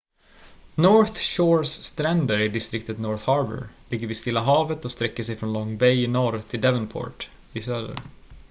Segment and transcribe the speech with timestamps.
[0.77, 5.53] north shores stränder i distriktet north harbour ligger vid stilla havet och sträcker sig från
[5.53, 7.95] long bay i norr till devonport i söder